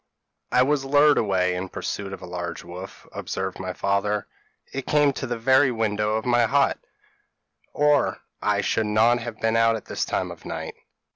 p> 0.51 0.57
"'I 0.57 0.63
was 0.63 0.83
lured 0.83 1.19
away 1.19 1.53
in 1.53 1.69
pursuit 1.69 2.11
of 2.11 2.23
a 2.23 2.25
large 2.25 2.63
white 2.63 2.71
wolf,' 2.73 3.07
observed 3.11 3.59
my 3.59 3.71
father; 3.71 4.25
'it 4.73 4.87
came 4.87 5.13
to 5.13 5.27
the 5.27 5.37
very 5.37 5.69
window 5.71 6.15
of 6.15 6.25
my 6.25 6.47
hut, 6.47 6.79
or 7.71 8.17
I 8.41 8.61
should 8.61 8.87
not 8.87 9.19
have 9.19 9.39
been 9.39 9.55
out 9.55 9.75
at 9.75 9.85
this 9.85 10.03
time 10.03 10.31
of 10.31 10.43
night.' 10.43 10.73